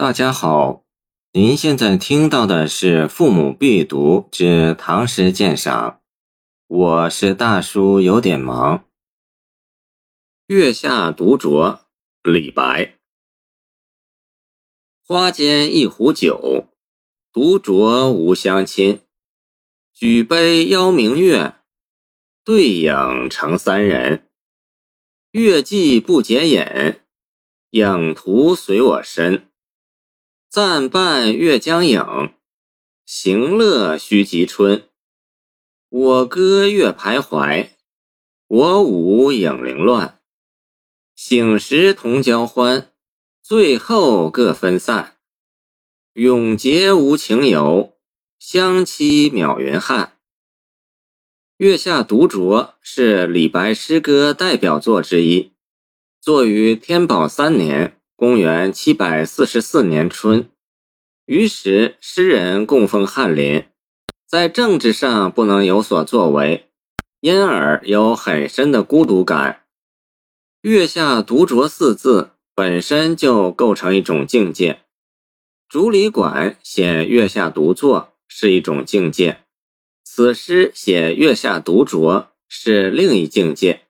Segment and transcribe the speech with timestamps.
[0.00, 0.84] 大家好，
[1.32, 5.90] 您现在听到的是《父母必读之唐诗鉴赏》，
[6.68, 8.78] 我是大叔，有点忙。
[10.46, 11.80] 《月下独酌》
[12.32, 12.94] 李白。
[15.02, 16.68] 花间一壶酒，
[17.32, 19.00] 独酌无相亲。
[19.92, 21.56] 举杯邀明月，
[22.44, 24.28] 对影成三人。
[25.32, 27.00] 月既不解饮，
[27.70, 29.48] 影徒随我身。
[30.50, 32.32] 暂伴月将影，
[33.04, 34.88] 行乐须及春。
[35.90, 37.72] 我歌月徘徊，
[38.46, 40.22] 我舞影零乱。
[41.14, 42.90] 醒时同交欢，
[43.42, 45.18] 醉后各分散。
[46.14, 47.98] 永结无情游，
[48.38, 50.06] 相期邈云汉。
[51.58, 55.52] 《月下独酌》是李白诗歌代表作之一，
[56.22, 57.97] 作于天宝三年。
[58.20, 60.50] 公元七百四十四年春，
[61.26, 63.66] 于时诗人供奉翰林，
[64.26, 66.68] 在政治上不能有所作为，
[67.20, 69.62] 因而有很深的孤独感。
[70.62, 74.80] 月下独酌四字本身就构成一种境界。
[75.68, 79.44] 竹里馆写月下独坐是一种境界，
[80.02, 83.82] 此诗写月下独酌是另一境界。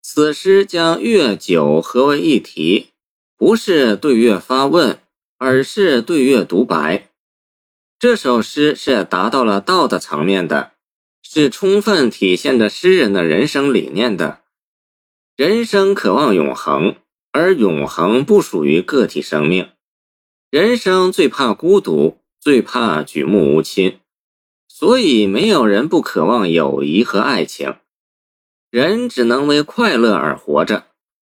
[0.00, 2.92] 此诗将月酒合为一体。
[3.38, 4.98] 不是对月发问，
[5.36, 7.10] 而是对月独白。
[7.98, 10.72] 这首诗是达到了道的层面的，
[11.22, 14.40] 是充分体现着诗人的人生理念的。
[15.36, 16.96] 人生渴望永恒，
[17.30, 19.68] 而永恒不属于个体生命。
[20.50, 24.00] 人生最怕孤独，最怕举目无亲，
[24.66, 27.76] 所以没有人不渴望友谊和爱情。
[28.70, 30.86] 人只能为快乐而活着。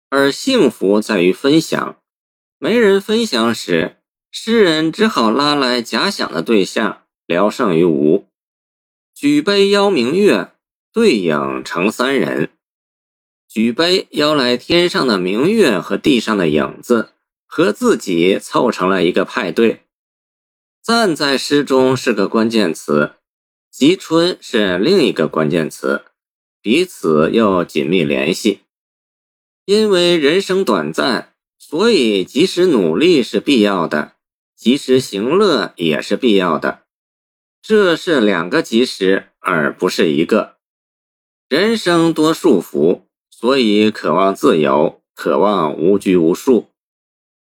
[0.10, 1.98] 而幸福在于分享，
[2.58, 3.98] 没人分享时，
[4.32, 8.28] 诗人只好拉来假想的对象，聊胜于无。
[9.14, 10.52] 举杯邀明月，
[10.92, 12.50] 对影成三人。
[13.48, 17.14] 举杯邀来天上的明月和地上的影子，
[17.45, 19.82] 和自己凑成了一个派对。
[20.82, 23.16] 赞在诗中是个关键词，
[23.72, 26.06] 及春是另一个关键词，
[26.62, 28.62] 彼此又紧密联系。
[29.70, 34.14] 因为人生短暂，所以及时努力是必要的，
[34.56, 36.86] 及时行乐也是必要的。
[37.62, 40.56] 这是两个及时，而不是一个。
[41.48, 46.70] 人生多束缚，所以渴望自由，渴望无拘无束。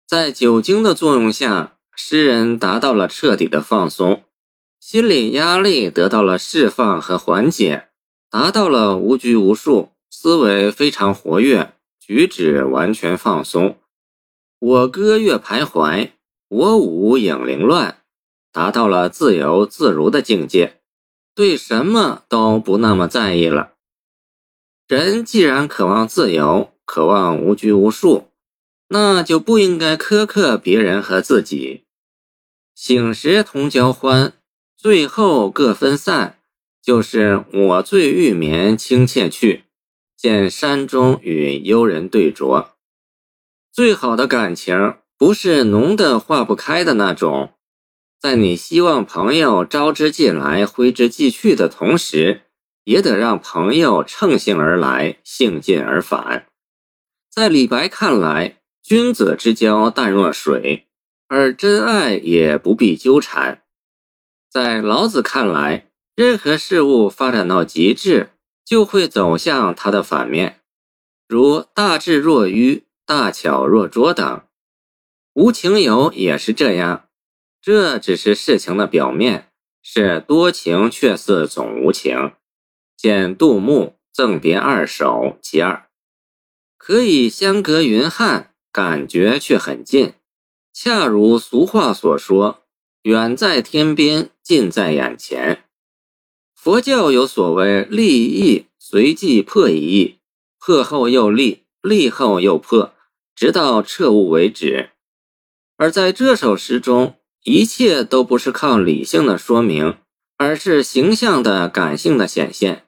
[0.05, 4.25] 在酒精的作用下，诗人达到了彻底的放松，
[4.77, 7.87] 心理压力得到了释放和缓解，
[8.29, 11.75] 达到了无拘无束，思维非常活跃。
[12.09, 13.77] 举止完全放松，
[14.57, 16.13] 我歌月徘徊，
[16.47, 18.01] 我舞影零乱，
[18.51, 20.79] 达到了自由自如的境界，
[21.35, 23.73] 对什么都不那么在意了。
[24.87, 28.31] 人既然渴望自由，渴望无拘无束，
[28.87, 31.83] 那就不应该苛刻别人和自己。
[32.73, 34.33] 醒时同交欢，
[34.75, 36.39] 醉后各分散，
[36.81, 39.65] 就是我醉欲眠，轻妾去。
[40.21, 42.71] 见山中与幽人对酌，
[43.71, 47.53] 最好的感情不是浓的化不开的那种，
[48.19, 52.41] 在你希望朋友招之即来挥之即去的同时，
[52.83, 56.47] 也得让朋友乘兴而来，兴尽而返。
[57.31, 60.87] 在李白看来，君子之交淡若水，
[61.29, 63.61] 而真爱也不必纠缠。
[64.51, 68.31] 在老子看来，任何事物发展到极致。
[68.69, 70.61] 就会走向它的反面，
[71.27, 74.43] 如大智若愚、大巧若拙等。
[75.33, 77.09] 无情游也是这样，
[77.59, 79.49] 这只是事情的表面，
[79.81, 82.33] 是多情却似总无情。
[82.95, 85.07] 见杜牧《赠别二首·
[85.41, 85.73] 其二》，
[86.77, 90.13] 可以相隔云汉，感觉却很近，
[90.71, 92.61] 恰如俗话所说
[93.01, 95.63] ：“远在天边，近在眼前。”
[96.61, 100.19] 佛教有所谓立意随即破一意，
[100.59, 102.93] 破后又立，立后又破，
[103.33, 104.89] 直到彻悟为止。
[105.77, 107.15] 而在这首诗中，
[107.45, 109.95] 一切都不是靠理性的说明，
[110.35, 112.83] 而是形象的感性的显现。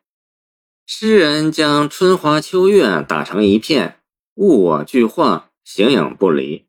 [0.85, 4.00] 诗人将春花秋月打成一片，
[4.35, 6.65] 物我俱化，形影不离，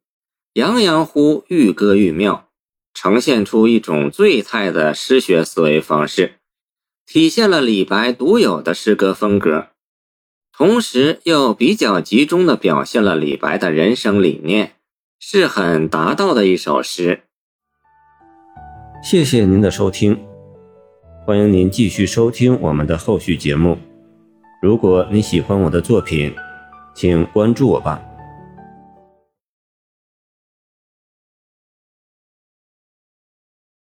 [0.53, 2.49] 洋洋乎愈歌愈妙，
[2.95, 6.39] 呈现出一种最态的诗学思维方式。
[7.13, 9.67] 体现了李白独有的诗歌风格，
[10.51, 14.77] 同时又比较集中地表现了李白的人生理念，
[15.21, 17.25] 是很达到的一首诗。
[19.05, 20.19] 谢谢您的收听，
[21.27, 23.77] 欢迎您继续收听我们的后续节目。
[24.63, 26.35] 如果你喜欢我的作品，
[26.95, 28.03] 请关注我吧。